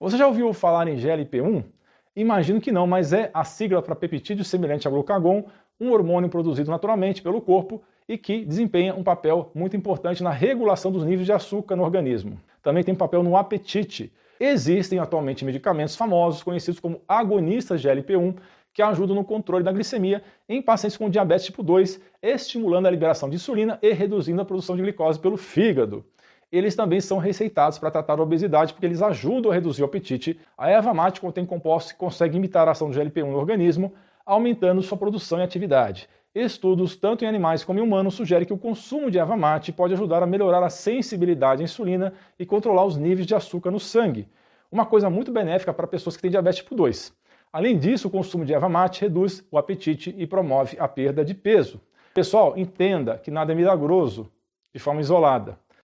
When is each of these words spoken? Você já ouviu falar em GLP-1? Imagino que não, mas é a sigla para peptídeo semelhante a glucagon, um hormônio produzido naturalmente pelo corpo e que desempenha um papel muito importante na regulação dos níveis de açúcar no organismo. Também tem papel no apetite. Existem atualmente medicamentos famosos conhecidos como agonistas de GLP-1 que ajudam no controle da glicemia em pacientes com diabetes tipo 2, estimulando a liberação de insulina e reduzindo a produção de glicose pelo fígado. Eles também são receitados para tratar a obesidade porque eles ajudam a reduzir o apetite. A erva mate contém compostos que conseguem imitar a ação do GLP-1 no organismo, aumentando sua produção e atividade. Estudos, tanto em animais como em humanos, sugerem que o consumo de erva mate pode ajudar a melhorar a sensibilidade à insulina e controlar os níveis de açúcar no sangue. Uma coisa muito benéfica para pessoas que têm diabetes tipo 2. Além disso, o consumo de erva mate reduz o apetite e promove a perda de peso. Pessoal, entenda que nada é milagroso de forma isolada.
Você 0.00 0.16
já 0.16 0.28
ouviu 0.28 0.52
falar 0.52 0.86
em 0.86 0.94
GLP-1? 0.94 1.64
Imagino 2.14 2.60
que 2.60 2.70
não, 2.70 2.86
mas 2.86 3.12
é 3.12 3.32
a 3.34 3.42
sigla 3.42 3.82
para 3.82 3.96
peptídeo 3.96 4.44
semelhante 4.44 4.86
a 4.86 4.90
glucagon, 4.90 5.46
um 5.80 5.90
hormônio 5.90 6.30
produzido 6.30 6.70
naturalmente 6.70 7.20
pelo 7.20 7.40
corpo 7.40 7.82
e 8.08 8.16
que 8.16 8.44
desempenha 8.44 8.94
um 8.94 9.02
papel 9.02 9.50
muito 9.52 9.76
importante 9.76 10.22
na 10.22 10.30
regulação 10.30 10.92
dos 10.92 11.04
níveis 11.04 11.26
de 11.26 11.32
açúcar 11.32 11.74
no 11.74 11.82
organismo. 11.82 12.40
Também 12.62 12.84
tem 12.84 12.94
papel 12.94 13.24
no 13.24 13.36
apetite. 13.36 14.12
Existem 14.38 15.00
atualmente 15.00 15.44
medicamentos 15.44 15.96
famosos 15.96 16.44
conhecidos 16.44 16.78
como 16.78 17.00
agonistas 17.08 17.80
de 17.80 17.88
GLP-1 17.88 18.36
que 18.72 18.82
ajudam 18.82 19.16
no 19.16 19.24
controle 19.24 19.64
da 19.64 19.72
glicemia 19.72 20.22
em 20.48 20.62
pacientes 20.62 20.96
com 20.96 21.10
diabetes 21.10 21.46
tipo 21.46 21.60
2, 21.60 22.00
estimulando 22.22 22.86
a 22.86 22.90
liberação 22.90 23.28
de 23.28 23.34
insulina 23.34 23.80
e 23.82 23.92
reduzindo 23.92 24.40
a 24.40 24.44
produção 24.44 24.76
de 24.76 24.82
glicose 24.82 25.18
pelo 25.18 25.36
fígado. 25.36 26.04
Eles 26.50 26.74
também 26.74 27.00
são 27.00 27.18
receitados 27.18 27.78
para 27.78 27.90
tratar 27.90 28.18
a 28.18 28.22
obesidade 28.22 28.72
porque 28.72 28.86
eles 28.86 29.02
ajudam 29.02 29.50
a 29.52 29.54
reduzir 29.54 29.82
o 29.82 29.84
apetite. 29.84 30.40
A 30.56 30.70
erva 30.70 30.94
mate 30.94 31.20
contém 31.20 31.44
compostos 31.44 31.92
que 31.92 31.98
conseguem 31.98 32.38
imitar 32.38 32.66
a 32.66 32.70
ação 32.70 32.88
do 32.88 32.98
GLP-1 32.98 33.26
no 33.26 33.36
organismo, 33.36 33.92
aumentando 34.24 34.80
sua 34.80 34.96
produção 34.96 35.38
e 35.38 35.42
atividade. 35.42 36.08
Estudos, 36.34 36.96
tanto 36.96 37.24
em 37.24 37.28
animais 37.28 37.64
como 37.64 37.78
em 37.78 37.82
humanos, 37.82 38.14
sugerem 38.14 38.46
que 38.46 38.52
o 38.52 38.58
consumo 38.58 39.10
de 39.10 39.18
erva 39.18 39.36
mate 39.36 39.72
pode 39.72 39.92
ajudar 39.92 40.22
a 40.22 40.26
melhorar 40.26 40.62
a 40.62 40.70
sensibilidade 40.70 41.62
à 41.62 41.64
insulina 41.64 42.14
e 42.38 42.46
controlar 42.46 42.84
os 42.84 42.96
níveis 42.96 43.26
de 43.26 43.34
açúcar 43.34 43.70
no 43.70 43.80
sangue. 43.80 44.28
Uma 44.72 44.86
coisa 44.86 45.10
muito 45.10 45.30
benéfica 45.30 45.72
para 45.72 45.86
pessoas 45.86 46.16
que 46.16 46.22
têm 46.22 46.30
diabetes 46.30 46.60
tipo 46.60 46.74
2. 46.74 47.12
Além 47.52 47.78
disso, 47.78 48.08
o 48.08 48.10
consumo 48.10 48.44
de 48.44 48.54
erva 48.54 48.68
mate 48.68 49.02
reduz 49.02 49.44
o 49.50 49.58
apetite 49.58 50.14
e 50.16 50.26
promove 50.26 50.76
a 50.78 50.86
perda 50.86 51.24
de 51.24 51.34
peso. 51.34 51.80
Pessoal, 52.14 52.56
entenda 52.56 53.18
que 53.18 53.30
nada 53.30 53.52
é 53.52 53.54
milagroso 53.54 54.30
de 54.72 54.78
forma 54.78 55.00
isolada. 55.00 55.58